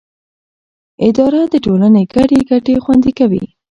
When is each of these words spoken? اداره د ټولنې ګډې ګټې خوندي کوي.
اداره 1.07 1.41
د 1.53 1.55
ټولنې 1.65 2.03
ګډې 2.13 2.39
ګټې 2.49 2.75
خوندي 2.83 3.11
کوي. 3.19 3.43